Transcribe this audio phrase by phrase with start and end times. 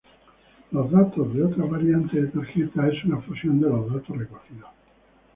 [0.71, 4.67] Los datos de otras variantes de tarjetas es una fusión de los datos recogidos.